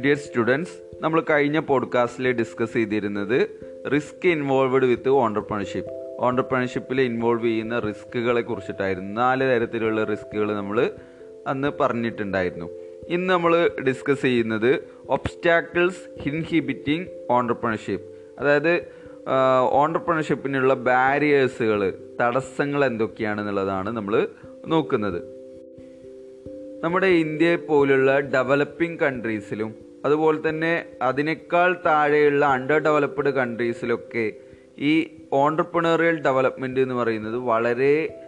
[0.00, 0.70] Dear students
[1.00, 3.48] നമ്മൾ കഴിഞ്ഞ പോഡ്കാസ്റ്റിൽ ഡിസ്കസ് ചെയ്തിരുന്നത്
[3.94, 9.20] റിസ്ക് ഇൻവോൾവ്ഡ് വിത്ത് ഓണ്ടർപ്രണർഷിപ്പ് ഓണ്ടർപ്രണർഷിപ്പിൽ ഇൻവോൾവ് ചെയ്യുന്ന റിസ്കുകളെ കുറിച്ചിട്ടായിരുന്നു.
[9.20, 10.90] നാല് തരത്തിലുള്ള റിസ്കുകൾ നമ്മൾ
[11.46, 12.66] അന്ന് പറഞ്ഞിട്ടുണ്ടായിരുന്നു.
[13.08, 18.06] ഇന്ന് നമ്മൾ ഡിസ്കസ് ചെയ്യുന്നത് ഒബ്സ്റ്റാക്കിൾസ് ഇൻഹിബിറ്റിംഗ് ഓണ്ടർപ്രണർഷിപ്പ്
[18.38, 19.02] അതായത്
[19.70, 24.28] ഓണ്ടർപ്രണർഷിപ്പിനുള്ള ബാരിയേഴ്സുകൾ തടസ്സങ്ങൾ എന്തൊക്കെയാണെന്നുള്ളതാണ് നമ്മൾ
[24.66, 25.22] നോക്കുന്നത്.
[26.84, 34.32] നമ്മുടെ ഇന്ത്യയെ പോലുള്ള ഡെവലപ്പിംഗ് കൺട്രീസിലും അതുപോലെ തന്നെ അതിനേക്കാൾ താഴെയുള്ള അണ്ടർ ഡെവലപ്ഡ് കൺട്രീസിലൊക്കെ
[34.78, 38.20] ഈ ഓണ്ടർപ്രണറിയൽ ഡെവലപ്മെന്റ് എന്ന് പറയുന്നത് വളരെ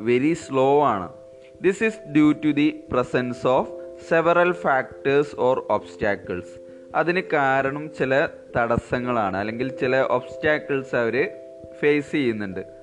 [0.00, 1.08] വെരി സ്ലോ ആണ്.
[1.62, 3.72] This is due to the presence of
[4.08, 6.60] several factors or obstacles
[6.94, 11.30] അതിന് കാരണം ചില തടസ്സങ്ങളാണ് അല്ലെങ്കിൽ ചില ഒബ്സ്റ്റാക്കിൾസ് അവർ
[11.80, 12.81] ഫേസ് ചെയ്യുന്നുണ്ട്.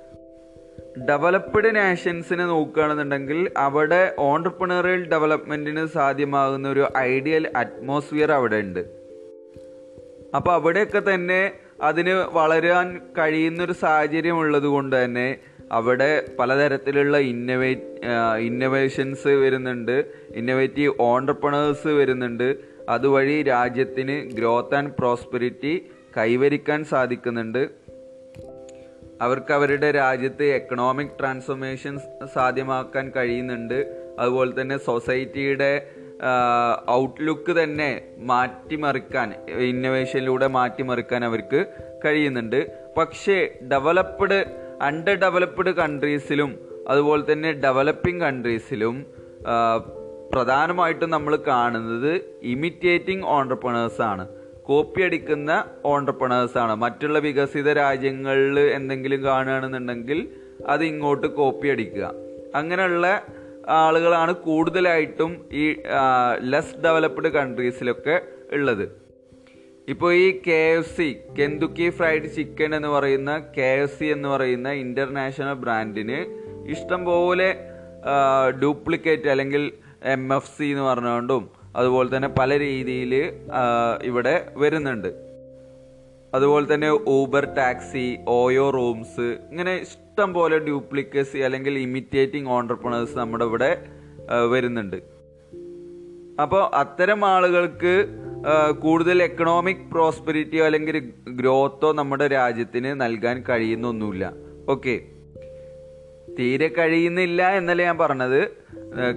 [1.08, 8.80] ഡെവലപ്ഡ് നാഷൻസിനെ നോക്കുകയാണെന്നുണ്ടെങ്കിൽ അവിടെ ഓണ്ടർപ്രണറിയൽ ഡെവലപ്മെന്റിന് സാധ്യമാകുന്ന ഒരു ഐഡിയൽ അറ്റ്മോസ്ഫിയർ അവിടെ ഉണ്ട്.
[10.36, 11.52] അപ്പോൾ അവിടെയൊക്കെ തന്നെ
[11.82, 15.38] അതിന് വളരാൻ കഴിയുന്നൊരു സാഹചര്യം ഉള്ളത് കൊണ്ട് തന്നെ
[15.72, 17.76] അവിടെ പലതരത്തിലുള്ള ഇന്നവേ
[18.40, 20.06] ഇന്നവേഷൻസ് വരുന്നുണ്ട്.
[20.36, 22.56] ഇന്നവേറ്റീവ് ഓണ്ടർപ്രണേഴ്സ് വരുന്നുണ്ട്.
[22.90, 27.70] അതുവഴി രാജ്യത്തിന് ഗ്രോത്ത് ആൻഡ് പ്രോസ്പെരിറ്റി കൈവരിക്കാൻ സാധിക്കുന്നുണ്ട്.
[29.22, 31.96] അവർക്ക് അവരുടെ രാജ്യത്ത് എക്കണോമിക് ട്രാൻസ്ഫോർമേഷൻ
[32.34, 33.80] സാധ്യമാക്കാൻ കഴിയുന്നുണ്ട്.
[34.20, 35.72] അതുപോലെ തന്നെ സൊസൈറ്റിയുടെ
[36.90, 37.90] ഔട്ട്ലുക്ക് തന്നെ
[38.32, 41.60] മാറ്റിമറിക്കാൻ ഇന്നോവേഷനിലൂടെ മാറ്റിമറിക്കാൻ അവർക്ക്
[42.06, 42.60] കഴിയുന്നുണ്ട്.
[42.98, 43.38] പക്ഷേ
[43.72, 44.40] ഡെവലപ്ഡ്
[44.82, 46.52] അണ്ടർ ഡെവലപ്ഡ് കൺട്രീസിലും
[46.88, 48.96] അതുപോലെ തന്നെ ഡെവലപ്പിംഗ് കൺട്രീസിലും
[50.34, 52.12] പ്രധാനമായിട്ടും നമ്മൾ കാണുന്നത്
[52.54, 54.26] ഇമിറ്റേറ്റിംഗ് ഓണ്ടർപ്രണേഴ്സ് ആണ്.
[54.70, 55.52] കോപ്പി അടിക്കുന്ന
[55.86, 56.76] ഓണ്ടർപ്രണേഴ്സ് ആണ്.
[56.76, 60.28] മറ്റുള്ള വികസിത രാജ്യങ്ങളിൽ എന്തെങ്കിലും കാണുകയാണെന്നുണ്ടെങ്കിൽ
[60.68, 62.14] അത് ഇങ്ങോട്ട് കോപ്പി അടിക്കുക.
[62.56, 63.22] അങ്ങനെയുള്ള
[63.70, 65.76] ആളുകളാണ് കൂടുതലായിട്ടും ഈ
[66.40, 68.86] ലെസ് ഡെവലപ്ഡ് കൺട്രീസിലൊക്കെ ഉള്ളത്.
[69.88, 74.70] ഇപ്പോൾ ഈ K F C Kentucky Fried Chicken എന്ന് പറയുന്ന കെ എഫ് സി എന്ന് പറയുന്ന
[74.70, 76.20] ഇന്റർനാഷണൽ ബ്രാൻഡിന്
[76.70, 77.50] ഇഷ്ടംപോലെ
[78.60, 79.72] ഡ്യൂപ്ലിക്കേറ്റ് അല്ലെങ്കിൽ
[80.04, 83.14] എം എഫ് സി എന്ന് പറഞ്ഞുകൊണ്ടും അതുപോലെ തന്നെ പല രീതിയിൽ
[84.04, 85.08] ഇവിടെ വരുന്നുണ്ട്.
[86.36, 93.72] അതുപോലെ തന്നെ ഊബർ ടാക്സി ഓയോ റൂംസ് ഇങ്ങനെ ഇഷ്ടം പോലെ ഡ്യൂപ്ലിക്കസി അല്ലെങ്കിൽ ഇമിറ്റേറ്റിംഗ് ഓണ്ടർപ്രണേഴ്സ് നമ്മുടെ ഇവിടെ
[94.52, 94.98] വരുന്നുണ്ട്.
[96.42, 97.94] അപ്പോൾ അത്തരം ആളുകൾക്ക്
[98.80, 100.98] കൂടുതൽ എക്കണോമിക് പ്രോസ്പെരിറ്റിയോ അല്ലെങ്കിൽ
[101.30, 104.34] ഗ്രോത്തോ നമ്മുടെ രാജ്യത്തിന് നൽകാൻ കഴിയുന്നൊന്നുമില്ല.
[104.70, 104.96] ഓക്കെ
[106.40, 108.42] തീരെ കഴിയുന്നില്ല എന്നല്ല ഞാൻ പറഞ്ഞത്.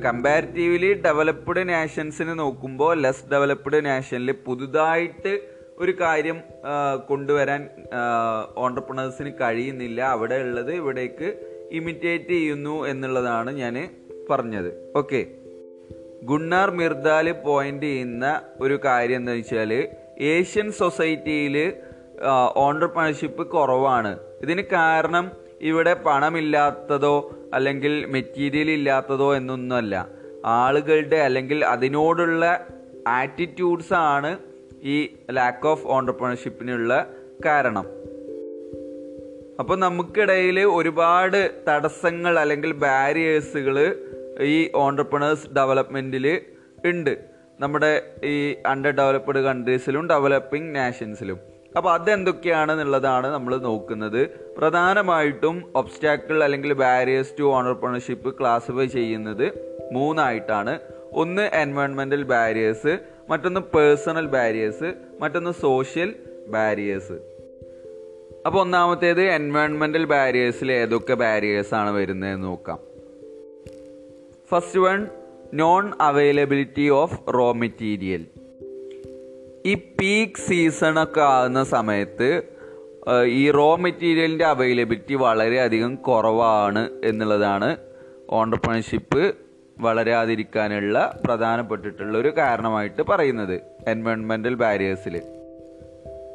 [0.05, 5.33] കമ്പാരിറ്റീവ്ലി ഡെവലപ്ഡ് നാഷൻസിന് നോക്കുമ്പോൾ ലെസ് ഡെവലപ്ഡ് നാഷനിൽ പുതുതായിട്ട്
[5.83, 6.39] ഒരു കാര്യം
[7.09, 7.63] കൊണ്ടുവരാൻ
[8.65, 10.01] ഓണ്ടർപ്രണേഴ്സിന് കഴിയുന്നില്ല.
[10.15, 11.29] അവിടെ ഉള്ളത് ഇവിടേക്ക്
[11.79, 13.77] ഇമിറ്റേറ്റ് ചെയ്യുന്നു എന്നുള്ളതാണ് ഞാൻ
[14.31, 14.71] പറഞ്ഞത്.
[15.01, 15.21] ഓക്കെ
[16.31, 18.27] ഗുണ്ണാർ മിർദാൽ പോയിന്റ് ചെയ്യുന്ന
[18.65, 19.73] ഒരു കാര്യം എന്താ വെച്ചാൽ
[20.33, 21.57] ഏഷ്യൻ സൊസൈറ്റിയിൽ
[22.65, 24.13] ഓണ്ടർപ്രണർഷിപ്പ് കുറവാണ്.
[24.45, 25.25] ഇതിന് കാരണം
[25.63, 30.09] ഇവിടെ പണമില്ലാത്തതോ അല്ലെങ്കിൽ മെറ്റീരിയൽ ഇല്ലാത്തതോ എന്നൊന്നുമല്ല.
[30.45, 32.67] ആളുകളുടെ അല്ലെങ്കിൽ അതിനോടുള്ള
[33.07, 34.39] ആറ്റിറ്റ്യൂഡ്സ് ആണ്
[34.83, 37.07] ഈ ലാക്ക് ഓഫ് ഓണ്ടർപ്രണർഷിപ്പിനുള്ള
[37.45, 37.87] കാരണം.
[39.61, 43.97] അപ്പോൾ നമുക്കിടയിൽ ഒരുപാട് തടസ്സങ്ങൾ അല്ലെങ്കിൽ ബാരിയേഴ്സുകൾ
[44.41, 46.41] ഈ ഓണ്ടർപ്രണേഴ്സ് ഡെവലപ്മെന്റിൽ
[46.85, 47.25] ഉണ്ട്.
[47.61, 54.27] നമ്മുടെ ഈ അണ്ടർ ഡെവലപ്ഡ് കൺട്രീസിലും ഡെവലപ്പിംഗ് നാഷൻസിലും അപ്പോൾ അതെന്തൊക്കെയാണെന്നുള്ളതാണ് നമ്മൾ നോക്കുന്നത്.
[54.59, 59.47] പ്രധാനമായിട്ടും ഒബ്സ്റ്റാക്കിൾ അല്ലെങ്കിൽ ബാരിയേഴ്സ് ടു ഓണർപ്രണർഷിപ്പ് ക്ലാസിഫൈ ചെയ്യുന്നത്
[59.93, 60.79] മൂന്നായിട്ടാണ്.
[61.13, 66.15] ഒന്ന് എൻവയോൺമെന്റൽ ബാരിയേഴ്സ് മറ്റൊന്ന് പേഴ്സണൽ ബാരിയേഴ്സ് മറ്റൊന്ന് സോഷ്യൽ
[66.49, 67.19] ബാരിയേഴ്സ്
[68.47, 72.79] അപ്പോൾ ഒന്നാമത്തേത് എൻവയോൺമെന്റൽ ബാരിയേഴ്സിൽ ഏതൊക്കെ ബാരിയേഴ്സ് ആണ് വരുന്നതെന്ന് നോക്കാം.
[74.51, 75.07] First one
[75.55, 78.27] non availability of raw material
[79.67, 82.29] ഈ പീക്ക് സീസണൊക്കെ ആകുന്ന സമയത്ത്
[83.27, 87.77] ഈ റോ മെറ്റീരിയലിന്റെ അവൈലബിലിറ്റി വളരെയധികം കുറവാണ് എന്നുള്ളതാണ്
[88.29, 89.35] ഓണ്ടർപ്രണർഷിപ്പ്
[89.81, 95.15] വളരാതിരിക്കാനുള്ള പ്രധാനപ്പെട്ടിട്ടുള്ള ഒരു കാരണമായിട്ട് പറയുന്നത് എൻവയോൺമെന്റൽ ബാരിയേഴ്സിൽ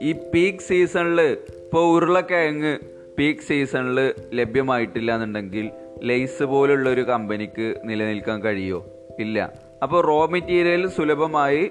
[0.01, 1.21] ഈ പീക്ക് സീസണിൽ
[1.65, 2.73] ഇപ്പോൾ ഉരുളക്കിഴങ്ങ്
[3.17, 5.69] പീക്ക് സീസണിൽ ലഭ്യമായിട്ടില്ല എന്നുണ്ടെങ്കിൽ
[6.03, 8.85] ലെയ്സ് പോലുള്ള ഒരു കമ്പനിക്ക് നിലനിൽക്കാൻ കഴിയുമോ
[9.19, 9.37] ഇല്ല.
[9.83, 11.63] അപ്പോൾ റോ മെറ്റീരിയൽ സുലഭമായി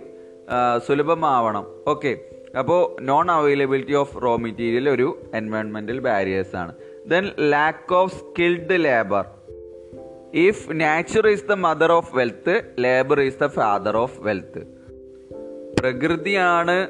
[0.86, 1.64] സുലഭമാവണം.
[1.88, 2.12] ഓക്കെ
[2.58, 6.74] അപ്പോൾ non availability of raw material ഒരു എൻവയോൺമെന്റൽ ബാരിയേഴ്സ് ആണ്.
[7.06, 9.24] Then lack of skilled labour
[10.34, 14.62] if nature is the mother of wealth labour is the father of wealth
[15.80, 16.88] പ്രകൃതിയാണ്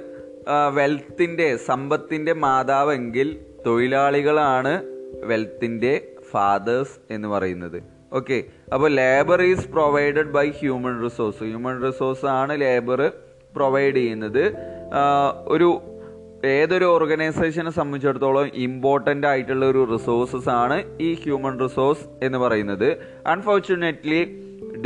[0.72, 3.28] വെൽത്തിന്റെ സമ്പത്തിന്റെ മാതാവെങ്കിൽ
[3.66, 4.72] തൊഴിലാളികളാണ്
[5.22, 5.92] വെൽത്തിന്റെ
[6.30, 7.78] ഫാദേഴ്സ് എന്ന് പറയുന്നത്.
[8.12, 8.44] ഓക്കെ
[8.74, 13.00] അപ്പോൾ labour is provided by human resource human resource ആണ് ലേബർ
[13.56, 14.44] പ്രൊവൈഡ് ചെയ്യുന്നത്
[15.54, 15.68] ഒരു
[16.54, 20.76] ഏതൊരു ഓർഗനൈസേഷനെ സംബന്ധിച്ചിടത്തോളം ഇമ്പോർട്ടന്റ് ആയിട്ടുള്ള ഒരു റിസോഴ്സസ് ആണ്
[21.06, 22.88] ഈ ഹ്യൂമൻ റിസോഴ്സ് എന്ന് പറയുന്നത്.
[23.32, 24.20] Unfortunately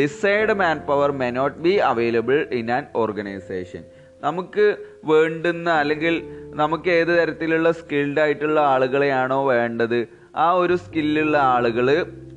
[0.00, 3.82] desired man power may not be available in an organisation
[4.26, 4.66] നമുക്ക്
[5.10, 6.14] വേണ്ടുന്ന അല്ലെങ്കിൽ
[6.60, 10.00] നമുക്ക് ഏത് തരത്തിലുള്ള സ്കിൽഡ് ആയിട്ടുള്ള ആളുകളെയാണോ വേണ്ടത്
[10.44, 11.88] ആ ഒരു സ്കില്ലുള്ള ആളുകൾ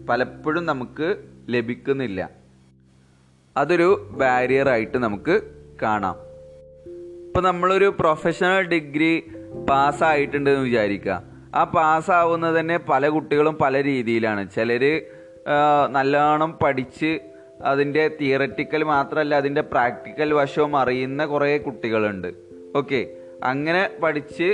[0.10, 1.08] പലപ്പോഴും നമുക്ക്
[1.56, 2.22] ലഭിക്കുന്നില്ല.
[3.56, 3.90] അതൊരു
[4.22, 5.36] ബാരിയർ ആയിട്ട് നമുക്ക്
[5.84, 6.18] കാണാം.
[7.28, 9.14] ഇപ്പം നമ്മളൊരു പ്രൊഫഷണൽ ഡിഗ്രി
[9.70, 11.16] പാസ്സായിട്ടുണ്ട് എന്ന് വിചാരിക്കുക
[11.56, 14.44] ആ പാസ്സാവുന്നത് തന്നെ പല കുട്ടികളും പല രീതിയിലാണ്.
[14.56, 14.84] ചിലർ
[15.92, 17.12] നല്ലോണം പഠിച്ച്
[17.64, 22.30] അതിന്റെ തിയററ്റിക്കൽ മാത്രമല്ല അതിന്റെ പ്രാക്ടിക്കൽ വശവും അറിയുന്ന കുറേ കുട്ടികളുണ്ട്.
[22.76, 23.02] ഓക്കെ
[23.44, 24.50] അങ്ങനെ പഠിച്ച്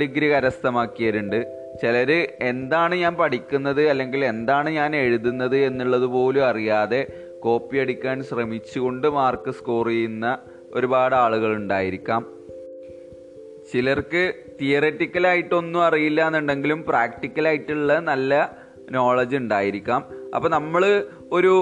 [0.00, 1.38] ഡിഗ്രി കരസ്ഥമാക്കിയവരുണ്ട്.
[1.82, 2.10] ചിലർ
[2.40, 7.00] എന്താണ് ഞാൻ പഠിക്കുന്നത് അല്ലെങ്കിൽ എന്താണ് ഞാൻ എഴുതുന്നത് എന്നുള്ളത് പോലും അറിയാതെ
[7.46, 10.26] കോപ്പി അടിക്കാൻ ശ്രമിച്ചുകൊണ്ട് മാർക്ക് സ്കോർ ചെയ്യുന്ന
[10.74, 12.22] ഒരുപാട് ആളുകൾ ഉണ്ടായിരിക്കാം.
[13.70, 14.22] ചിലർക്ക്
[14.60, 18.32] തിയററ്റിക്കലായിട്ടൊന്നും അറിയില്ല എന്നുണ്ടെങ്കിലും പ്രാക്ടിക്കലായിട്ടുള്ള നല്ല
[18.90, 20.00] നോളജ് ഉണ്ടായിരിക്കാം.
[20.34, 20.82] അപ്പോൾ നമ്മൾ
[21.32, 21.54] ഒരു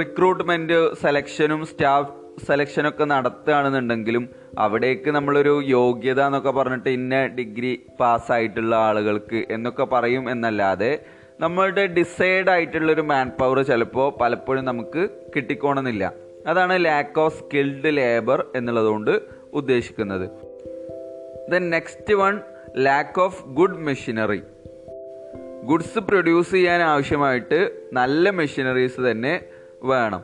[0.00, 2.14] റിക്രൂട്ട്മെന്റ് സെലക്ഷനും സ്റ്റാഫ്
[2.46, 4.24] സെലക്ഷനൊക്കെ നടത്തുകയാണെന്നുണ്ടെങ്കിലും
[4.64, 10.92] അവിടേക്ക് നമ്മളൊരു യോഗ്യത എന്നൊക്കെ പറഞ്ഞിട്ട് ഇന്ന ഡിഗ്രി പാസ്സായിട്ടുള്ള ആളുകൾക്ക് എന്നൊക്കെ പറയും എന്നല്ലാതെ
[11.40, 16.12] നമ്മളുടെ ഡിസൈഡ് ആയിട്ടുള്ളൊരു മാൻ പവർ ചിലപ്പോൾ പലപ്പോഴും നമുക്ക് കിട്ടിക്കോണമെന്നില്ല
[16.46, 19.20] അതാണ് ലാക്ക് ഓഫ് സ്കിൽഡ് ലേബർ എന്നുള്ളതുകൊണ്ട്
[19.52, 20.30] ഉദ്ദേശിക്കുന്നത്.
[21.50, 22.40] Then next one
[22.76, 24.40] lack of good machinery
[25.62, 27.60] goods produce ചെയ്യാൻ ആവശ്യമായിട്ട്
[27.92, 29.44] നല്ല മെഷീനറീസ് തന്നെ
[29.82, 30.22] വേണം.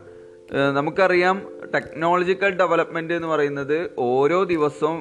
[0.74, 1.36] നമുക്കറിയാം
[1.74, 4.98] ടെക്നോളജിക്കൽ ഡെവലപ്മെന്റ് എന്ന് പറയുന്നത് ഓരോ ദിവസവും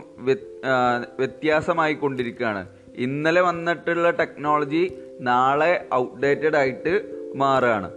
[1.19, 2.67] വ്യത്യാസമായി കൊണ്ടിരിക്കുകയാണ്.
[2.95, 4.83] ഇന്നലെ വന്നിട്ടുള്ള ടെക്നോളജി
[5.23, 7.01] നാളെ ഔട്ട്ഡേറ്റഡ് ആയിട്ട്
[7.35, 7.91] മാറുകയാണ്.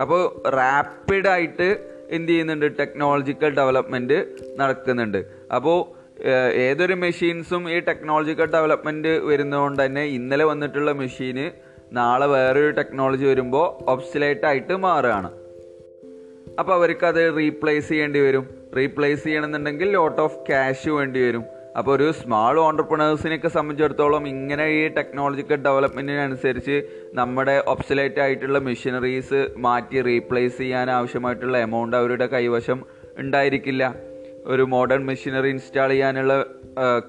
[0.00, 2.78] അപ്പോൾ റാപ്പിഡായിട്ട് എന്ത് ചെയ്യുന്നുണ്ട്?
[2.78, 4.26] ടെക്നോളജിക്കൽ ഡെവലപ്മെന്റ്
[4.56, 5.24] നടക്കുന്നുണ്ട്.
[5.54, 5.98] അപ്പോൾ
[6.54, 11.50] ഏതൊരു മെഷീൻസും ഈ ടെക്നോളജിക്കൽ ഡെവലപ്മെന്റ് വരുന്നതുകൊണ്ട് തന്നെ ഇന്നലെ വന്നിട്ടുള്ള മെഷീന്
[11.92, 15.30] നാളെ വേറൊരു ടെക്നോളജി വരുമ്പോൾ ഒബ്സലേറ്റ് ആയിട്ട് മാറുകയാണ്.
[16.58, 18.48] അപ്പോൾ അവർക്ക് അത് റീപ്ലേസ് ചെയ്യേണ്ടി വരും.
[18.76, 21.44] റീപ്ലേസ് ചെയ്യണമെന്നുണ്ടെങ്കിൽ ലോട്ട് ഓഫ് ക്യാഷ് വേണ്ടി വരും.
[21.78, 26.76] അപ്പോൾ ഒരു സ്മാൾ ഓണ്ടർപ്രണേഴ്സിനെയൊക്കെ സംബന്ധിച്ചിടത്തോളം ഇങ്ങനെ ഈ ടെക്നോളജിക്കൽ ഡെവലപ്മെന്റിനനുസരിച്ച്
[27.14, 32.80] നമ്മുടെ ഒബ്സലേറ്റ് ആയിട്ടുള്ള മെഷീനറീസ് മാറ്റി റീപ്ലേസ് ചെയ്യാൻ ആവശ്യമായിട്ടുള്ള എമൗണ്ട് അവരുടെ കൈവശം
[33.18, 33.94] ഉണ്ടായിരിക്കില്ല.
[34.46, 36.42] ഒരു മോഡേൺ മെഷീനറി ഇൻസ്റ്റാൾ ചെയ്യാനുള്ള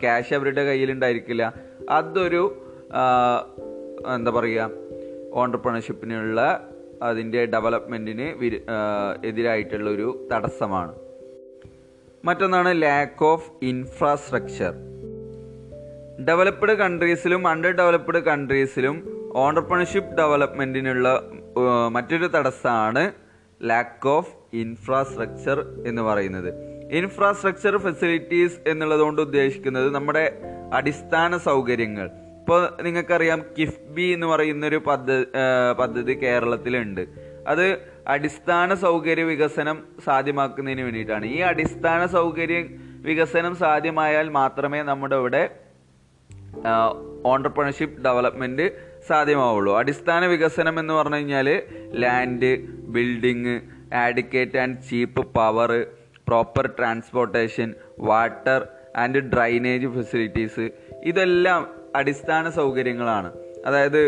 [0.01, 1.43] ക്യാഷ് അവരുടെ കയ്യിൽ ഉണ്ടായിരിക്കില്ല.
[1.89, 2.43] അതൊരു
[4.15, 4.71] എന്താ പറയുക
[5.33, 6.41] ഓണ്ടർപ്രണർഷിപ്പിനുള്ള
[7.03, 8.27] അതിന്റെ ഡെവലപ്മെന്റിന്
[9.25, 10.93] എതിരായിട്ടുള്ള ഒരു തടസ്സമാണ്.
[12.25, 14.73] മറ്റൊന്നാണ് ലാക്ക് ഓഫ് ഇൻഫ്രാസ്ട്രക്ചർ
[16.25, 18.95] ഡെവലപ്ഡ് കൺട്രീസിലും അണ്ടർ ഡെവലപ്ഡ് കൺട്രീസിലും
[19.35, 21.07] ഓണ്ടർപ്രണർഷിപ്പ് ഡെവലപ്മെന്റിനുള്ള
[21.89, 23.11] മറ്റൊരു തടസ്സമാണ്
[23.63, 26.49] ലാക്ക് ഓഫ് ഇൻഫ്രാസ്ട്രക്ചർ എന്ന് പറയുന്നത്.
[26.91, 30.25] ഇൻഫ്രാസ്ട്രക്ചർ ഫെസിലിറ്റീസ് എന്നുള്ളതുകൊണ്ട് ഉദ്ദേശിക്കുന്നത് നമ്മുടെ
[30.73, 32.09] അടിസ്ഥാന സൗകര്യങ്ങൾ.
[32.39, 35.25] ഇപ്പോൾ നിങ്ങൾക്കറിയാം കിഫ്ബി എന്ന് പറയുന്നൊരു പദ്ധതി
[35.77, 37.28] പദ്ധതി കേരളത്തിലുണ്ട്.
[37.47, 41.25] അത് അടിസ്ഥാന സൗകര്യ വികസനം സാധ്യമാക്കുന്നതിന് വേണ്ടിയിട്ടാണ്.
[41.25, 42.65] ഈ അടിസ്ഥാന സൗകര്യ
[43.01, 45.59] വികസനം സാധ്യമായാൽ മാത്രമേ നമ്മുടെ ഇവിടെ
[47.23, 48.71] ഓണ്ടർപ്രണർഷിപ്പ് ഡെവലപ്മെന്റ്
[49.07, 49.77] സാധ്യമാവുള്ളൂ.
[49.77, 51.63] അടിസ്ഥാന വികസനം എന്ന് പറഞ്ഞു കഴിഞ്ഞാൽ
[51.93, 53.61] land building
[53.93, 55.87] adequate and cheap power
[56.27, 60.71] proper transportation water and drainage facilities
[61.03, 63.31] ഇതെല്ലാം അടിസ്ഥാന സൗകര്യങ്ങളാണ്.
[63.65, 64.01] അതായത്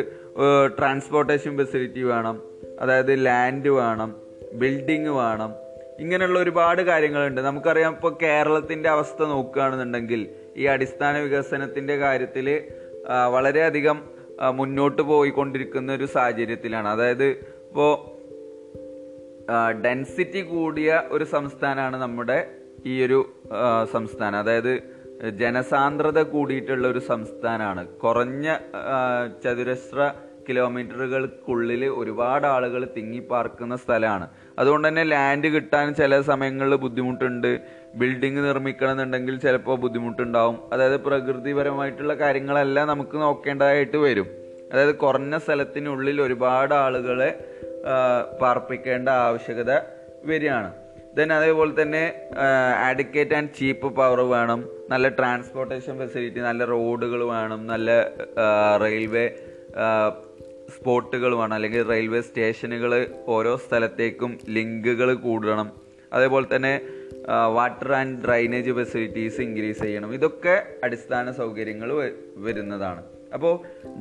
[0.78, 2.51] ട്രാൻസ്പോർട്ടേഷൻ ഫെസിലിറ്റി വേണം
[2.82, 4.16] അതായത് ലാൻഡ് വേണം
[4.54, 5.52] ബിൽഡിങ് വേണം
[6.00, 7.42] ഇങ്ങനെയുള്ള ഒരുപാട് കാര്യങ്ങളുണ്ട്.
[7.42, 10.22] നമുക്കറിയാം ഇപ്പോൾ കേരളത്തിന്റെ അവസ്ഥ നോക്കുകയാണെന്നുണ്ടെങ്കിൽ
[10.58, 12.48] ഈ അടിസ്ഥാന വികസനത്തിന്റെ കാര്യത്തിൽ
[13.28, 13.98] വളരെയധികം
[14.52, 16.88] മുന്നോട്ട് പോയിക്കൊണ്ടിരിക്കുന്ന ഒരു സാഹചര്യത്തിലാണ്.
[16.88, 17.28] അതായത്
[17.68, 17.94] ഇപ്പോൾ
[19.84, 22.40] ഡെൻസിറ്റി കൂടിയ ഒരു സംസ്ഥാനമാണ് നമ്മുടെ
[22.86, 23.20] ഈ ഒരു
[23.92, 24.38] സംസ്ഥാനം.
[24.40, 24.74] അതായത്
[25.40, 27.88] ജനസാന്ദ്രത കൂടിയിട്ടുള്ള ഒരു സംസ്ഥാനമാണ്.
[28.04, 28.48] കുറഞ്ഞ
[29.44, 30.02] ചതുരശ്ര
[30.50, 34.28] കിലോമീറ്ററുകൾക്കുള്ളിൽ ഒരുപാട് ആളുകൾ തിങ്ങിപ്പാർക്കുന്ന സ്ഥലമാണ്
[34.60, 37.60] അതുകൊണ്ട് തന്നെ ലാൻഡ് കിട്ടാൻ ചില സമയങ്ങളിൽ ബുദ്ധിമുട്ടുണ്ട്.
[37.96, 40.58] ബിൽഡിംഗ് നിർമ്മിക്കണമെന്നുണ്ടെങ്കിൽ ചിലപ്പോൾ ബുദ്ധിമുട്ടുണ്ടാവും.
[40.74, 44.28] അതായത് പ്രകൃതിപരമായിട്ടുള്ള കാര്യങ്ങളെല്ലാം നമുക്ക് നോക്കേണ്ടതായിട്ട് വരും.
[44.74, 47.32] അതായത് കുറഞ്ഞ സ്ഥലത്തിനുള്ളിൽ ഒരുപാട് ആളുകളെ
[48.42, 49.72] പാർപ്പിക്കേണ്ട ആവശ്യകത
[50.26, 50.72] വരികയാണ്.
[51.18, 52.04] ദെൻ അതേപോലെ തന്നെ
[52.90, 54.60] അഡിക്കേറ്റ് ആൻഡ് ചീപ്പ് പവർ വേണം.
[54.90, 57.68] നല്ല ട്രാൻസ്പോർട്ടേഷൻ ഫെസിലിറ്റി നല്ല റോഡുകൾ വേണം.
[57.68, 57.90] നല്ല
[58.84, 59.26] റെയിൽവേ
[60.76, 62.92] സ്പോട്ടുകൾ വേണം അല്ലെങ്കിൽ റെയിൽവേ സ്റ്റേഷനുകൾ
[63.28, 65.70] ഓരോ സ്ഥലത്തേക്കും ലിങ്കുകൾ കൂടണം.
[66.14, 66.74] അതേപോലെ തന്നെ
[67.56, 70.14] water and drainage facilities increase ചെയ്യണം.
[70.14, 71.90] ഇതൊക്കെ അടിസ്ഥാന സൗകര്യങ്ങൾ
[72.48, 73.04] വരുന്നതാണ്.
[73.34, 73.54] അപ്പോൾ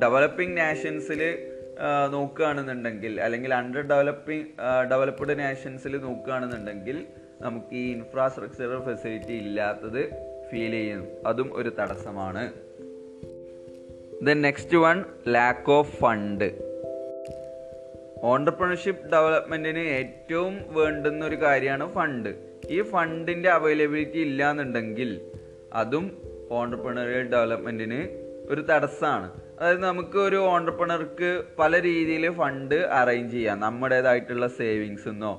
[0.03, 1.21] ഡെവലപ്പിംഗ് നാഷൻസിൽ
[2.13, 4.47] നോക്കുകയാണെന്നുണ്ടെങ്കിൽ അല്ലെങ്കിൽ അണ്ടർ ഡെവലപ്പിംഗ്
[4.91, 6.97] ഡെവലപ്ഡ് നാഷൻസിൽ നോക്കുകയാണെന്നുണ്ടെങ്കിൽ
[7.41, 10.03] നമുക്ക് ഈ ഇൻഫ്രാസ്ട്രക്ചർ ഫെസിലിറ്റി ഇല്ലാത്തത്
[10.51, 11.07] ഫീൽ ചെയ്യുന്നു.
[11.27, 12.43] അതും ഒരു തടസ്സമാണ്.
[14.23, 16.49] Then next one lack of fund
[18.23, 22.29] entrepreneurship ഡെവലപ്മെന്റിന് ഏറ്റവും വേണ്ടുന്ന ഒരു കാര്യമാണ് ഫണ്ട്
[22.71, 25.21] ഈ ഫണ്ടിന്റെ അവൈലബിലിറ്റി ഇല്ല എന്നുണ്ടെങ്കിൽ
[25.73, 26.11] അതും
[26.51, 28.01] ഓണ്ടർപ്രണറിയൽ ഡെവലപ്മെന്റിന്
[28.49, 29.29] ഒരു തടസ്സമാണ്
[29.61, 33.61] അതായത് നമുക്ക് ഒരു ഓണ്ടർപ്രണർക്ക് പല രീതിയിൽ ഫണ്ട് അറേഞ്ച് ചെയ്യാം.
[33.61, 35.33] നമ്മുടേതായിട്ടുള്ള സേവിങ്സ് എന്നോ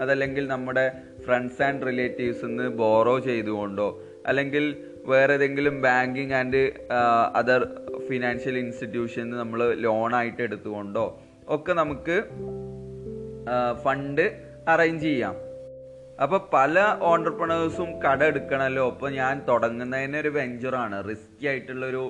[0.00, 0.92] അതല്ലെങ്കിൽ നമ്മുടെ
[1.26, 4.64] ഫ്രണ്ട്സ് ആൻഡ് റിലേറ്റീവ്സ് നിന്ന് ബോറോ ചെയ്തുകൊണ്ടോ അല്ലെങ്കിൽ
[5.10, 6.62] വേറെ ഏതെങ്കിലും banking and
[7.40, 7.62] other
[8.08, 11.06] financial institution നമ്മൾ ലോണായിട്ട് എടുത്തുകൊണ്ടോ
[11.56, 12.16] ഒക്കെ നമുക്ക്
[13.84, 14.24] ഫണ്ട്
[14.68, 15.36] അറേഞ്ച് ചെയ്യാം.
[16.22, 16.78] അപ്പോൾ പല
[17.10, 20.96] ഓണ്ടർപ്രണേഴ്സും കട എടുക്കണമല്ലോ അപ്പോൾ ഞാൻ തുടങ്ങുന്നതിന് ഒരു വെഞ്ചറാണ്.
[21.10, 22.02] റിസ്കി ആയിട്ടുള്ള ഒരു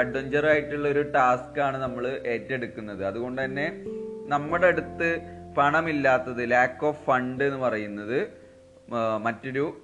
[0.00, 2.04] അഡ്വഞ്ചർ ആയിട്ടുള്ള ഒരു ടാസ്ക് ആണ് നമ്മൾ
[2.34, 3.02] ഏറ്റെടുക്കുന്നത്.
[3.10, 3.66] അതുകൊണ്ട് തന്നെ
[4.32, 5.08] നമ്മുടെ അടുത്ത്
[5.58, 8.18] പണമില്ലാത്തത് ലാക്ക് ഓഫ് ഫണ്ട് എന്ന് പറയുന്നത്
[9.18, 9.82] മറ്റൊരു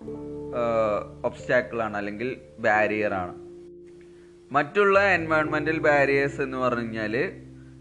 [1.25, 3.35] ഒബ്സ്റ്റാക്കിളാണ് അല്ലെങ്കിൽ ബാരിയറാണ്
[4.50, 7.14] മറ്റുള്ള എൻവയോൺമെന്റൽ ബാരിയേഴ്സ് എന്ന് പറഞ്ഞു കഴിഞ്ഞാൽ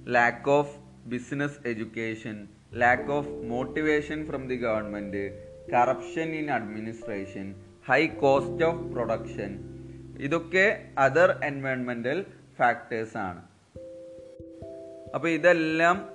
[0.08, 7.56] lack of business education lack of motivation from the government corruption in administration
[7.88, 9.52] high cost of production
[10.18, 12.26] ഇതൊക്കെ അതർ എൻവയോൺമെന്റൽ
[12.58, 13.42] ഫാക്ടേഴ്സ് ആണ്.
[15.16, 16.06] അപ്പോൾ ഇതെല്ലാം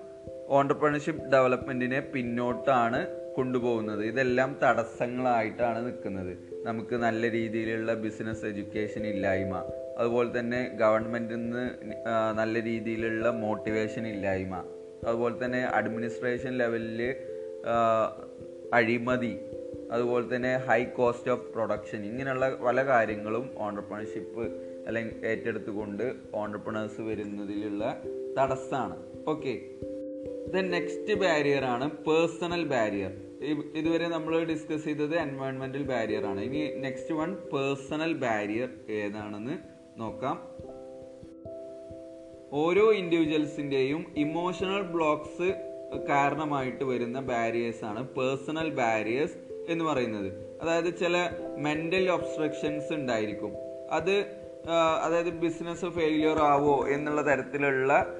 [0.48, 4.04] ഓണ്ടർപ്രണർഷിപ്പ് ഡെവലപ്മെന്റിനെ പിന്നോട്ടാണ് കൊണ്ടുപോകുന്നത്.
[4.04, 6.32] ഇതെല്ലാം തടസ്സങ്ങളായിട്ടാണ് നിൽക്കുന്നത്.
[6.64, 9.62] നമുക്ക് നല്ല രീതിയിലുള്ള ബിസിനസ് എഡ്യൂക്കേഷൻ ഇല്ലായ്മ
[9.98, 11.70] അതുപോലെ തന്നെ ഗവൺമെന്റിൽ നിന്ന്
[12.36, 14.54] നല്ല രീതിയിലുള്ള മോട്ടിവേഷൻ ഇല്ലായ്മ
[15.06, 17.00] അതുപോലെ തന്നെ അഡ്മിനിസ്ട്രേഷൻ ലെവലിൽ
[18.74, 19.38] അഴിമതി
[19.92, 24.44] അതുപോലെ തന്നെ ഹൈ കോസ്റ്റ് ഓഫ് പ്രൊഡക്ഷൻ ഇങ്ങനെയുള്ള പല കാര്യങ്ങളും ഓണ്ടർപ്രണർഷിപ്പ്
[24.86, 27.82] അല്ലെങ്കിൽ ഏറ്റെടുത്തുകൊണ്ട് ഓണ്ടർപ്രണേഴ്സ് വരുന്നതിലുള്ള
[28.38, 28.96] തടസ്സമാണ്
[29.28, 29.54] ഓക്കെ.
[30.46, 33.10] ദെൻ നെക്സ്റ്റ് ബാരിയർ ആണ് പേഴ്സണൽ ബാരിയർ
[33.74, 36.40] ഇതുവരെ നമ്മൾ ഡിസ്കസ് ചെയ്തത് എൻവയോൺമെന്റൽ ബാരിയർ ആണ്.
[36.40, 39.58] ഇനി നെക്സ്റ്റ് വൺ പേഴ്സണൽ ബാരിയർ ഏതാണെന്ന്
[40.00, 40.48] നോക്കാം.
[42.52, 45.68] ഓരോ ഇൻഡിവിജ്വൽസിന്റെയും ഇമോഷണൽ ബ്ലോക്സ്
[46.08, 49.34] കാരണമായിട്ട് വരുന്ന ബാരിയേഴ്സ് ആണ് പേഴ്സണൽ ബാരിയേഴ്സ്
[49.68, 50.58] എന്ന് പറയുന്നത്.
[50.62, 53.52] അതായത് ചില മെന്റൽ ഒബ്സ്ട്രക്ഷൻസ് ഉണ്ടായിരിക്കും.
[53.90, 54.42] അത്
[55.02, 58.18] അതായത് ബിസിനസ് ഫെയിലിയർ ആവോ എന്നുള്ള തരത്തിലുള്ള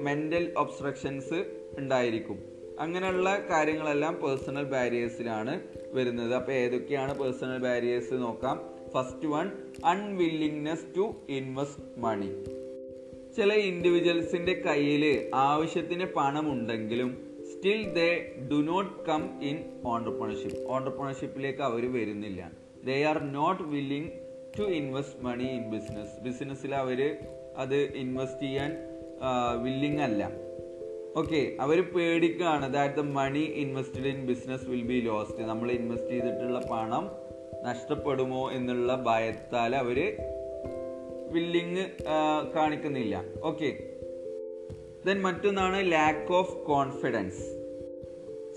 [0.00, 1.44] മെന്റൽ ഒബ്സ്ട്രക്ഷൻസ്
[1.78, 2.38] ഉണ്ടായിരിക്കും.
[2.80, 5.60] അങ്ങനെയുള്ള കാര്യങ്ങളെല്ലാം പേഴ്സണൽ ബാരിയേഴ്സിലാണ്
[5.92, 6.34] വരുന്നത്.
[6.34, 8.72] അപ്പോൾ ഏതൊക്കെയാണ് പേഴ്സണൽ ബാരിയേഴ്സ് നോക്കാം.
[8.94, 9.50] First one
[9.84, 12.44] unwillingness to invest money
[13.36, 21.92] ചില ഇൻഡിവിജ്വൽസിന്റെ കയ്യിൽ ആവശ്യത്തിന് പണം ഉണ്ടെങ്കിലും still they do not come in entrepreneurship ഓണ്ടർപ്രണർഷിപ്പിലേക്ക് അവർ
[21.92, 22.52] വരുന്നില്ല
[22.84, 24.10] they are not willing
[24.58, 27.16] to invest money in business ബിസിനസ്സിൽ അവർ
[27.56, 28.91] അത് ഇൻവെസ്റ്റ് ചെയ്യാൻ
[29.62, 30.22] വില്ലിങ് അല്ല.
[31.16, 36.60] ഓക്കെ അവർ പേടിക്കുകയാണ് that the money invested in business will be lost നമ്മൾ ഇൻവെസ്റ്റ് ചെയ്തിട്ടുള്ള
[36.70, 37.10] പണം
[37.64, 39.98] നഷ്ടപ്പെടുമോ എന്നുള്ള ഭയത്താൽ അവർ
[41.32, 41.84] വില്ലിങ്
[42.56, 43.24] കാണിക്കുന്നില്ല.
[43.42, 43.70] ഓക്കെ
[45.06, 47.42] ദെൻ മറ്റൊന്നാണ് ലാക്ക് ഓഫ് കോൺഫിഡൻസ്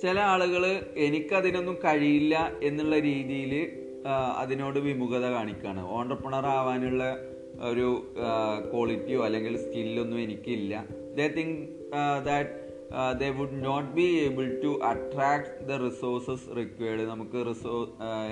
[0.01, 0.63] ചില ആളുകൾ
[0.97, 3.53] എനിക്കതിനൊന്നും കഴിയില്ല എന്നുള്ള രീതിയിൽ
[4.37, 7.03] അതിനോട് വിമുഖത കാണിക്കുകയാണ് ഓണ്ടർപ്രണർ ആവാനുള്ള
[7.61, 7.87] ഒരു
[8.73, 10.85] ക്വാളിറ്റിയോ അല്ലെങ്കിൽ സ്കില്ലൊന്നും എനിക്കില്ല.
[11.17, 11.59] They think
[12.25, 12.49] that
[13.19, 17.75] they would not be able to attract the resources required നമുക്ക് റിസോ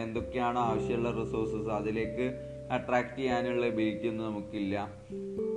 [0.04, 2.28] എന്തൊക്കെയാണ് ആവശ്യമുള്ള റിസോഴ്സസ് അതിലേക്ക്
[2.72, 4.76] അട്രാക്ട് ചെയ്യാനുള്ള എബിലിറ്റി ഒന്നും നമുക്കില്ല.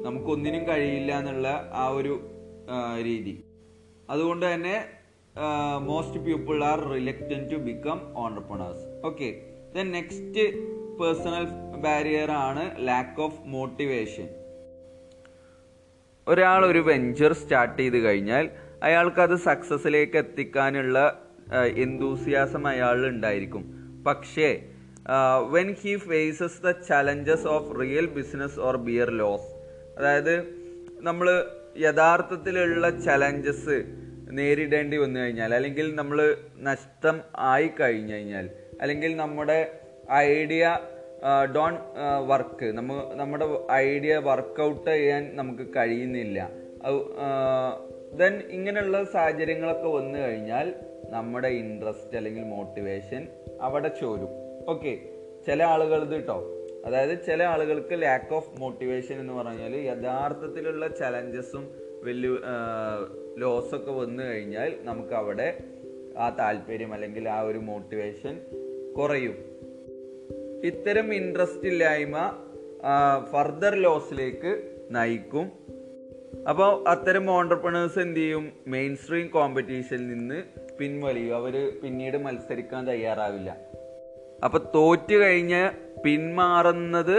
[0.02, 2.14] നമുക്കൊന്നിനും കഴിയില്ല എന്നുള്ള ആ ഒരു
[3.02, 3.44] രീതി.
[4.10, 4.76] അതുകൊണ്ട് തന്നെ
[5.82, 9.28] most people are reluctant to become entrepreneurs okay
[9.74, 10.44] then next
[11.00, 11.44] personal
[11.84, 14.28] barrier ആണ് ലാക്ക് ഓഫ് മോട്ടിവേഷൻ
[16.26, 18.50] ഒരാൾ ഒരു വെഞ്ചർ സ്റ്റാർട്ട് ചെയ്ത് കഴിഞ്ഞാൽ
[18.82, 20.98] അയാൾക്ക് അത് സക്സസിലേക്ക് എത്തിക്കാനുള്ള
[21.76, 23.62] എന്തൂസിയാസം അയാൾ ഉണ്ടായിരിക്കും.
[24.06, 24.48] പക്ഷേ
[25.52, 29.50] when he faces the challenges of real business or bear loss
[29.98, 30.34] അതായത്
[31.00, 31.28] നമ്മൾ
[31.78, 33.76] യഥാർത്ഥത്തിലുള്ള ചലഞ്ചസ്
[34.30, 38.46] നേരിടേണ്ടി വന്നു കഴിഞ്ഞാൽ അല്ലെങ്കിൽ നമ്മൾ നഷ്ടം ആയി കഴിഞ്ഞു കഴിഞ്ഞാൽ
[38.80, 39.58] അല്ലെങ്കിൽ നമ്മുടെ
[40.12, 40.78] ഐഡിയ
[41.54, 41.74] ഡോൺ
[42.26, 46.50] വർക്ക് നമ്മ നമ്മുടെ ഐഡിയ വർക്കൗട്ട് ചെയ്യാൻ നമുക്ക് കഴിയുന്നില്ല.
[48.16, 50.74] ദെൻ ഇങ്ങനെയുള്ള സാഹചര്യങ്ങളൊക്കെ വന്നു കഴിഞ്ഞാൽ
[51.10, 53.28] നമ്മുടെ ഇൻട്രസ്റ്റ് അല്ലെങ്കിൽ മോട്ടിവേഷൻ
[53.60, 54.30] അവിടെ ചോരും.
[54.68, 54.92] ഓക്കെ
[55.46, 56.52] ചില ആളുകൾ ഇത് കേട്ടോ
[56.86, 61.64] അതായത് ചില ആളുകൾക്ക് ലാക്ക് ഓഫ് മോട്ടിവേഷൻ എന്ന് പറഞ്ഞാൽ യഥാർത്ഥത്തിലുള്ള ചലഞ്ചസും
[62.02, 62.30] വലിയ
[63.38, 65.58] ലോസൊക്കെ വന്നു കഴിഞ്ഞാൽ നമുക്ക് അവിടെ
[66.16, 68.40] ആ താല്പര്യം അല്ലെങ്കിൽ ആ ഒരു മോട്ടിവേഷൻ
[68.98, 69.55] കുറയും.
[70.66, 72.16] ഇത്തരം ഇൻട്രസ്റ്റ് ഇല്ലായ്മ
[73.32, 74.52] ഫർദർ ലോസിലേക്ക്
[74.90, 75.46] നയിക്കും.
[76.48, 78.52] അപ്പോൾ അത്തരം ഓണ്ടർപ്രണേഴ്സ് എന്ത് ചെയ്യും?
[78.66, 80.42] മെയിൻ സ്ട്രീം കോമ്പറ്റീഷനിൽ നിന്ന്
[80.78, 81.36] പിൻവലിയും.
[81.36, 83.56] അവർ പിന്നീട് മത്സരിക്കാൻ തയ്യാറാവില്ല.
[84.44, 85.70] അപ്പോൾ തോറ്റ് കഴിഞ്ഞ്
[86.04, 87.16] പിന്മാറുന്നത്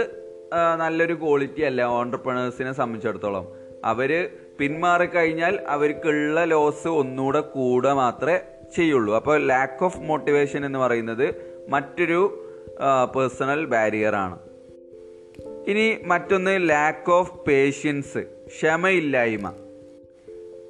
[0.76, 3.46] നല്ലൊരു ക്വാളിറ്റി അല്ല ഓണ്ടർപ്രണേഴ്സിനെ സംബന്ധിച്ചിടത്തോളം.
[3.84, 8.38] അവർ പിന്മാറിക്കഴിഞ്ഞാൽ അവർക്കുള്ള ലോസ് ഒന്നുകൂടെ കൂടുക മാത്രമേ
[8.76, 9.14] ചെയ്യുള്ളൂ.
[9.14, 11.26] അപ്പോൾ ലാക്ക് ഓഫ് മോട്ടിവേഷൻ എന്ന് പറയുന്നത്
[11.68, 12.20] മറ്റൊരു
[13.14, 14.38] പേഴ്സണൽ ബാരിയറാണ്
[15.70, 19.48] ഇനി മറ്റൊന്ന് ലാക്ക് ഓഫ് പേഷ്യൻസ് ക്ഷമയില്ലായ്മ.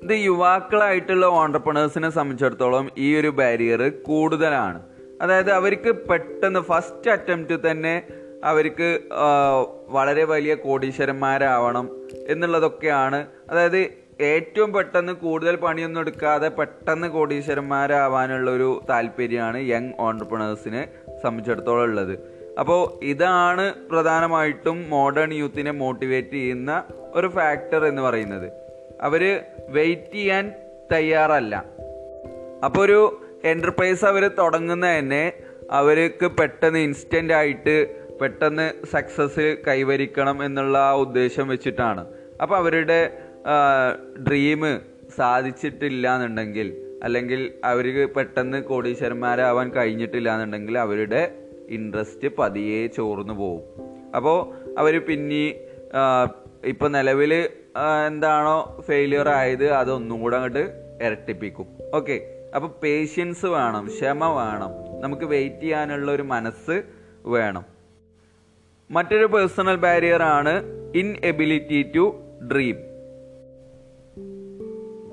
[0.02, 4.80] ഇത് യുവാക്കളായിട്ടുള്ള ഓണ്ടർപ്രണേഴ്സിനെ സംബന്ധിച്ചിടത്തോളം ഈ ഒരു ബാരിയർ കൂടുതലാണ്.
[5.22, 8.02] അതായത് അവർക്ക് പെട്ടെന്ന് ഫസ്റ്റ് അറ്റംപ്റ്റ് തന്നെ
[8.44, 8.88] അവർക്ക്
[9.88, 11.86] വളരെ വലിയ കോടീശ്വരന്മാരാവണം
[12.28, 13.26] എന്നുള്ളതൊക്കെയാണ്.
[13.50, 13.80] അതായത്
[14.20, 20.88] ഏറ്റവും പെട്ടെന്ന് കൂടുതൽ പണിയൊന്നും എടുക്കാതെ പെട്ടെന്ന് കോടീശ്വരന്മാരാവാനുള്ള ഒരു താല്പര്യമാണ് യങ് ഓണ്ടർപ്രണേഴ്സിനെ
[21.22, 22.18] സംബന്ധിച്ചിടത്തോളം ഉള്ളത്.
[22.60, 26.84] അപ്പോൾ ഇതാണ് പ്രധാനമായിട്ടും മോഡേൺ യൂത്തിനെ മോട്ടിവേറ്റ് ചെയ്യുന്ന
[27.14, 28.52] ഒരു ഫാക്ടർ എന്ന് പറയുന്നത്.
[29.02, 30.52] അവർ വെയിറ്റ് ചെയ്യാൻ
[30.92, 31.64] തയ്യാറല്ല.
[32.64, 35.32] അപ്പോൾ ഒരു എന്റർപ്രൈസ് അവർ തുടങ്ങുന്ന തന്നെ
[35.70, 42.06] അവർക്ക് പെട്ടെന്ന് ഇൻസ്റ്റന്റ് ആയിട്ട് പെട്ടെന്ന് സക്സസ് കൈവരിക്കണം എന്നുള്ള ആ ഉദ്ദേശം വെച്ചിട്ടാണ്.
[42.42, 43.18] അപ്പോൾ അവരുടെ
[44.28, 44.80] ഡ്രീം
[45.16, 51.22] സാധിച്ചിട്ടില്ല എന്നുണ്ടെങ്കിൽ അല്ലെങ്കിൽ അവർക്ക് പെട്ടെന്ന് കോടീശ്വരന്മാരാവാൻ കഴിഞ്ഞിട്ടില്ല എന്നുണ്ടെങ്കിൽ അവരുടെ
[51.68, 53.62] ഇൻട്രസ്റ്റ് പതിയെ ചോർന്നു പോകും
[54.16, 54.38] അപ്പോൾ
[54.78, 55.44] അവർ പിന്നെ
[56.64, 57.32] ഇപ്പൊ നിലവിൽ
[58.06, 58.56] എന്താണോ
[58.88, 60.64] ഫെയിലിയർ ആയത് അതൊന്നും കൂടെ അങ്ങോട്ട്
[61.02, 61.66] ഇരട്ടിപ്പിക്കും.
[61.94, 62.16] ഓക്കെ
[62.54, 64.70] അപ്പൊ പേഷ്യൻസ് വേണം ക്ഷമ വേണം.
[65.00, 66.82] നമുക്ക് വെയിറ്റ് ചെയ്യാനുള്ള ഒരു മനസ്സ്
[67.26, 67.64] വേണം.
[68.90, 70.54] മറ്റൊരു പേഴ്സണൽ ബാരിയർ ആണ്
[71.24, 72.04] inability to
[72.52, 72.76] dream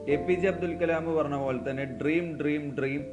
[0.08, 3.06] A P J Abdul Kalam പറഞ്ഞ പോലെ തന്നെ dream dream dream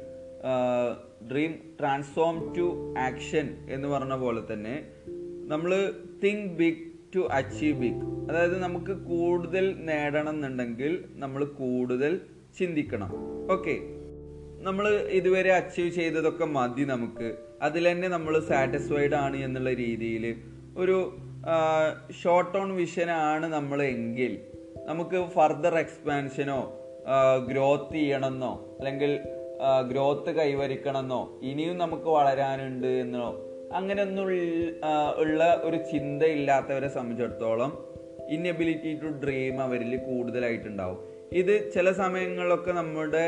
[1.31, 4.83] dream transform to action എന്ന് പറഞ്ഞ പോലെ തന്നെ
[5.47, 6.83] നമ്മൾ think big
[7.15, 12.21] to achieve big അതായത് നമുക്ക് കൂടുതൽ നേടണം എന്നുണ്ടെങ്കിൽ നമ്മൾ കൂടുതൽ
[12.57, 13.11] ചിന്തിക്കണം.
[13.51, 13.75] ഓക്കെ
[14.63, 17.37] നമ്മൾ ഇതുവരെ അച്ചീവ് ചെയ്തതൊക്കെ മതി നമുക്ക്.
[17.61, 20.35] അതിൽ തന്നെ നമ്മൾ സാറ്റിസ്ഫൈഡ് ആണ് എന്നുള്ള രീതിയിൽ
[20.77, 21.17] ഒരു
[22.23, 24.37] ഷോർട്ട് ഓൺ വിഷനാണ് നമ്മൾ എങ്കിൽ
[24.85, 26.82] നമുക്ക് ഫർദർ എക്സ്പാൻഷനോ
[27.47, 29.19] ഗ്രോത്ത് ചെയ്യണമെന്നോ അല്ലെങ്കിൽ
[29.91, 33.39] ഗ്രോത്ത് കൈവരിക്കണമെന്നോ ഇനിയും നമുക്ക് വളരാനുണ്ട് എന്നോ
[33.73, 34.25] അങ്ങനെയൊന്നും
[35.17, 37.93] ഉള്ള ഒരു ചിന്ത ഇല്ലാത്തവരെ സംബന്ധിച്ചിടത്തോളം
[38.29, 40.99] ഇന്നബിലിറ്റി ടു ഡ്രീം അവരിൽ കൂടുതലായിട്ടുണ്ടാവും.
[41.31, 43.25] ഇത് ചില സമയങ്ങളിലൊക്കെ നമ്മുടെ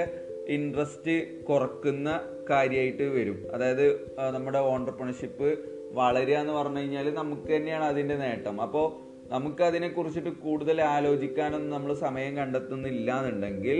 [0.48, 3.48] ഇൻട്രസ്റ്റ് കുറക്കുന്ന കാര്യമായിട്ട് വരും.
[3.54, 5.60] അതായത് നമ്മുടെ ഓണ്ടർപ്രണർഷിപ്പ്
[5.92, 8.62] വളരുക എന്ന് പറഞ്ഞു കഴിഞ്ഞാൽ നമുക്ക് തന്നെയാണ് അതിന്റെ നേട്ടം.
[8.62, 13.80] അപ്പോൾ നമുക്ക് അതിനെ കുറിച്ചിട്ട് കൂടുതൽ ആലോചിക്കാനൊന്നും നമ്മൾ സമയം കണ്ടെത്തുന്നില്ല എന്നുണ്ടെങ്കിൽ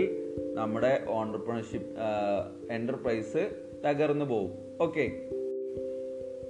[0.54, 1.94] നമ്മുടെ ഓണ്ടർപ്രണർഷിപ്പ്
[2.70, 3.50] എന്റർപ്രൈസ്
[3.86, 5.22] തകർന്നു പോകും ഓക്കെ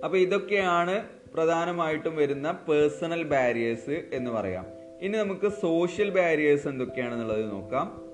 [0.04, 1.04] അപ്പോൾ ഇതൊക്കെയാണ്
[1.35, 4.66] പ്രധാനമായിട്ടും വരുന്ന പേഴ്സണൽ ബാരിയേഴ്സ് എന്ന് പറയാം.
[5.00, 8.06] ഇനി നമുക്ക് സോഷ്യൽ ബാരിയേഴ്സ് എന്തൊക്കെയാണെന്നുള്ളത് നോക്കാം.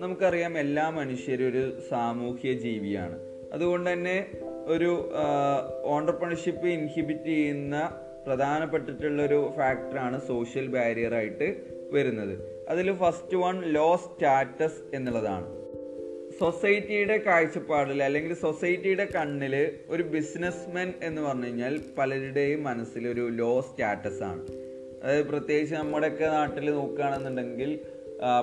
[0.00, 3.18] നമുക്കറിയാം എല്ലാ മനുഷ്യരും ഒരു സാമൂഹ്യ ജീവിയാണ്.
[3.52, 4.26] അതുകൊണ്ട് തന്നെ
[4.66, 5.10] ഒരു
[5.84, 7.76] ഓണ്ടർപ്രണർഷിപ്പ് ഇൻഹിബിറ്റ് ചെയ്യുന്ന
[8.26, 11.56] പ്രധാനപ്പെട്ടിട്ടുള്ള ഒരു ഫാക്ടറാണ് സോഷ്യൽ ബാരിയർ ആയിട്ട്
[11.92, 12.66] വരുന്നത്.
[12.68, 15.46] അതിൽ ഫസ്റ്റ് വൺ ലോ സ്റ്റാറ്റസ് എന്നുള്ളതാണ്.
[16.40, 24.22] സൊസൈറ്റിയുടെ കാഴ്ചപ്പാടിൽ അല്ലെങ്കിൽ സൊസൈറ്റിയുടെ കണ്ണിൽ ഒരു ബിസിനസ്മാൻ എന്ന് പറഞ്ഞു കഴിഞ്ഞാൽ പലരുടെയും മനസ്സിൽ ഒരു ലോ സ്റ്റാറ്റസ്
[24.22, 24.46] ആണ്.
[25.02, 27.78] അതായത് പ്രത്യേകിച്ച് നമ്മുടെയൊക്കെ നാട്ടിൽ നോക്കുകയാണെന്നുണ്ടെങ്കിൽ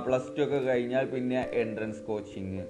[0.07, 2.65] പ്ലസ് ടു ഒക്കെ കഴിഞ്ഞാൽ പിന്നെ എൻട്രൻസ് കോച്ചിങ്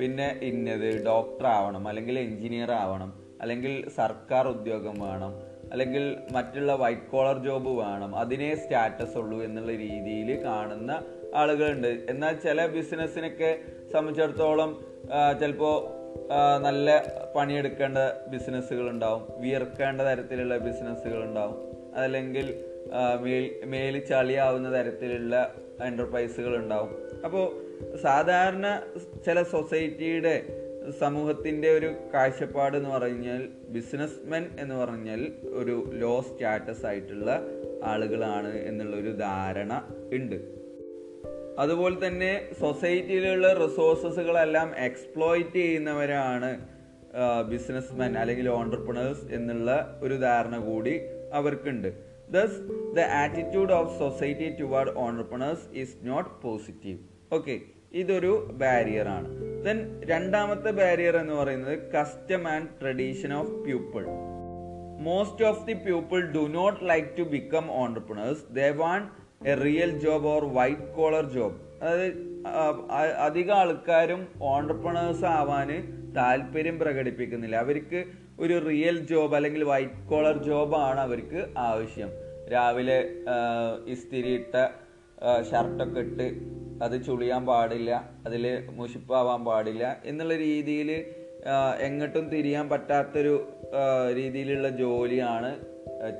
[0.00, 5.32] പിന്നെ ഇന്നത് ഡോക്ടർ ആവണം അല്ലെങ്കിൽ എഞ്ചിനീയർ ആവണം അല്ലെങ്കിൽ സർക്കാർ ഉദ്യോഗം വേണം
[5.72, 11.88] അല്ലെങ്കിൽ മറ്റുള്ള വൈറ്റ് കോളർ ജോബ് വേണം അതിനേ സ്റ്റാറ്റസ് ഉള്ളൂ എന്നുള്ള രീതിയിൽ കാണുന്ന ആളുകളുണ്ട്.
[12.10, 13.58] എന്നാൽ ചില ബിസിനസ്സിനൊക്കെ
[13.92, 14.70] സംബന്ധിച്ചിടത്തോളം
[15.40, 15.76] ചിലപ്പോൾ
[16.62, 16.88] നല്ല
[17.36, 17.98] പണിയെടുക്കേണ്ട
[18.28, 21.56] ബിസിനസ്സുകൾ ഉണ്ടാവും വിയർക്കേണ്ട തരത്തിലുള്ള ബിസിനസ്സുകൾ ഉണ്ടാവും
[21.94, 22.46] അതല്ലെങ്കിൽ
[23.20, 25.54] മേൽ മേൽ ചളിയാവുന്ന തരത്തിലുള്ള
[25.86, 26.92] എന്റർപ്രൈസുകൾ ഉണ്ടാവും.
[27.24, 27.46] അപ്പോൾ
[28.02, 28.82] സാധാരണ
[29.26, 30.34] ചില സൊസൈറ്റിയുടെ
[30.90, 37.42] സമൂഹത്തിന്റെ ഒരു കാഴ്ചപ്പാട് എന്ന് പറഞ്ഞാൽ ബിസിനസ്മെൻ എന്ന് പറഞ്ഞാൽ ഒരു ലോ സ്റ്റാറ്റസ് ആയിട്ടുള്ള
[37.84, 40.38] ആളുകളാണ് എന്നുള്ളൊരു ധാരണ ഉണ്ട്.
[41.58, 46.68] അതുപോലെ തന്നെ സൊസൈറ്റിയിലുള്ള റിസോഴ്സസുകളെല്ലാം എക്സ്പ്ലോയിറ്റ് ചെയ്യുന്നവരാണ്
[47.48, 51.00] ബിസിനസ്മെൻ അല്ലെങ്കിൽ ഓണ്ടർപ്രണേഴ്സ് എന്നുള്ള ഒരു ധാരണ കൂടി
[51.32, 51.88] അവർക്കുണ്ട്.
[52.30, 52.58] Thus
[52.94, 56.98] the attitude of society toward entrepreneurs is not positive
[57.32, 57.60] okay
[57.92, 59.45] ഇതൊരു ബാരിയറാണ് ആണ്.
[59.66, 64.02] ദെൻ രണ്ടാമത്തെ ബാരിയർ എന്ന് പറയുന്നത് custom and tradition of people
[65.00, 69.08] most of the people do not like to become entrepreneurs they want
[69.48, 72.20] a real job or white collar job അതായത്
[73.26, 75.78] അധിക ആൾക്കാരും entrepreneurs ആവാന്
[76.16, 77.56] താല്പര്യം പ്രകടിപ്പിക്കുന്നില്ല.
[77.56, 78.00] അവർക്ക്
[78.38, 82.10] ഒരു റിയൽ ജോബ് അല്ലെങ്കിൽ വൈറ്റ് കോളർ ജോബാണ് അവർക്ക് ആവശ്യം.
[82.52, 82.98] രാവിലെ
[83.94, 84.54] ഇസ്തിരിയിട്ട
[85.50, 86.26] ഷർട്ടൊക്കെ ഇട്ട്
[86.82, 87.90] അത് ചുളിയാൻ പാടില്ല
[88.26, 90.90] അതിൽ മുഷിപ്പാവാൻ പാടില്ല എന്നുള്ള രീതിയിൽ
[91.80, 93.34] എങ്ങോട്ടും തിരിയാൻ പറ്റാത്തൊരു
[94.14, 95.50] രീതിയിലുള്ള ജോലിയാണ്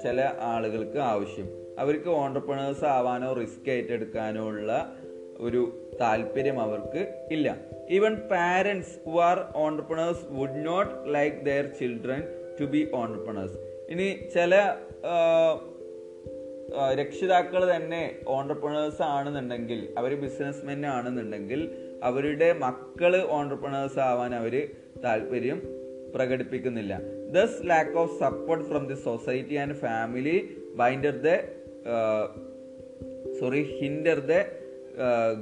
[0.02, 1.48] ചില ആളുകൾക്ക് ആവശ്യം.
[1.78, 4.70] അവർക്ക് ഓണ്ടർപ്രണേഴ്സ് ആവാനോ റിസ്ക് ഏറ്റെടുക്കാനോ ഉള്ള
[5.38, 7.56] ഒരു താല്പര്യം അവർക്ക് ഇല്ല.
[7.90, 12.22] Even parents who are entrepreneurs would not like their children
[12.60, 14.54] to be entrepreneurs ഇനി ചില
[16.74, 21.70] രക്ഷിതാക്കൾ തന്നെ ഓണ്ടർപ്രണേഴ്സ് ആണെന്നുണ്ടെങ്കിൽ അവർ ബിസിനസ്മെൻ ആണെന്നുണ്ടെങ്കിൽ
[22.02, 24.68] അവരുടെ മക്കൾ ഓണ്ടർപ്രണേഴ്സ് ആവാൻ അവർ
[25.04, 25.62] താല്പര്യം
[26.14, 26.98] പ്രകടിപ്പിക്കുന്നില്ല.
[27.32, 31.28] Thus lack of support from the society and family binder the
[33.40, 34.32] sorry hinder the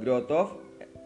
[0.03, 0.53] growth of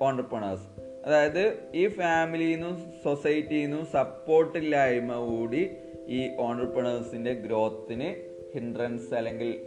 [0.03, 0.67] entrepreneurs
[1.05, 5.69] അതായത് ഈ ഫാമിലിയിൽ നിന്നും സൊസൈറ്റിയിൽ നിന്നും സപ്പോർട്ടില്ലായ്മ കൂടി
[6.07, 9.61] ഈ ഓണ്ടർപ്രണേഴ്സിന്റെ ഗ്രോത്തിന് ഹിൻഡ്രൻസ് അല്ലെങ്കിൽ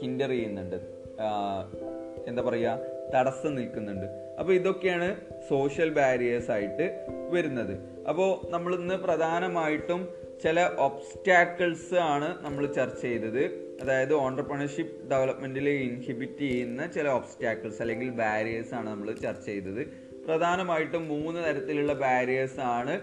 [0.00, 0.76] ഹിൻഡർ ചെയ്യുന്നുണ്ട്.
[2.28, 2.78] എന്താ പറയുക
[3.14, 4.06] തടസ്സം നിൽക്കുന്നുണ്ട്.
[4.40, 5.16] അപ്പോൾ ഇതൊക്കെയാണ്
[5.48, 8.04] സോഷ്യൽ ബാരിയേഴ്സ് ആയിട്ട് വരുന്നത്.
[8.08, 10.08] അപ്പോൾ നമ്മൾ ഇന്ന് പ്രധാനമായിട്ടും
[10.42, 13.72] ചില ഒബ്സ്റ്റാക്കിൾസ് ആണ് നമ്മൾ ചർച്ച ചെയ്തത്.
[13.82, 19.86] അതായത് ഓണ്ടർപ്രണർഷിപ്പ് ഡെവലപ്മെന്റിൽ ഇൻഹിബിറ്റ് ചെയ്യുന്ന ചില ഒബ്സ്റ്റാക്കിൾസ് അല്ലെങ്കിൽ ബാരിയേഴ്സ് ആണ് നമ്മൾ ചർച്ച ചെയ്തത്.
[20.26, 23.00] പ്രധാനമായിട്ടും മൂന്ന് തരത്തിലുള്ള ബാരിയേഴ്സ് ആണ്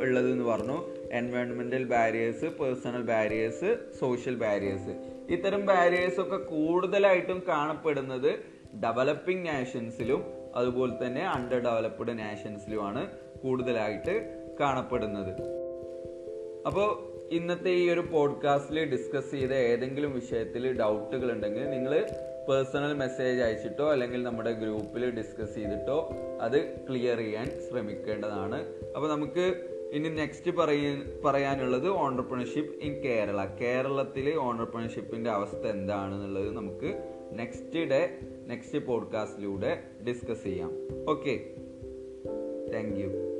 [0.00, 0.95] ഉള്ളത് എന്ന് പറഞ്ഞു.
[1.12, 4.96] എൻവയോൺമെന്റൽ barriers personal barriers social barriers
[5.32, 8.34] ഇത്തരം ബാരിയേഴ്സ് ഒക്കെ കൂടുതലായിട്ടും കാണപ്പെടുന്നത്
[8.82, 13.06] ഡെവലപ്പിംഗ് നാഷൻസിലും അതുപോലെ തന്നെ അണ്ടർ ഡെവലപ്ഡ് നാഷൻസിലുമാണ്
[13.42, 15.32] കൂടുതലായിട്ട് കാണപ്പെടുന്നത്.
[16.66, 22.06] അപ്പോൾ ഇന്നത്തെ ഈ ഒരു പോഡ്കാസ്റ്റിൽ ഡിസ്കസ് ചെയ്ത ഏതെങ്കിലും വിഷയത്തിൽ ഡൗട്ടുകൾ ഉണ്ടെങ്കിൽ നിങ്ങൾ
[22.48, 28.66] പേഴ്സണൽ മെസ്സേജ് അയച്ചിട്ടോ അല്ലെങ്കിൽ നമ്മുടെ ഗ്രൂപ്പിൽ ഡിസ്കസ് ചെയ്തിട്ടോ അത് ക്ലിയർ ചെയ്യാൻ ശ്രമിക്കേണ്ടതാണ്.
[28.96, 37.78] അപ്പോൾ നമുക്ക് ഇനി നെക്സ്റ്റ് പറയാൻ പറയാനുള്ളത് ഓണ്ടർപ്രണർഷിപ്പ് ഇൻ കേരള കേരളത്തിലെ ഓണ്ടർപ്രണർഷിപ്പിന്റെ അവസ്ഥ എന്താണെന്നുള്ളത് നമുക്ക് നെക്സ്റ്റ്
[37.78, 40.70] ഡേ നെക്സ്റ്റ് പോഡ്കാസ്റ്റിലൂടെ ഡിസ്കസ് ചെയ്യാം.
[41.10, 41.50] Okay
[42.74, 43.35] thank you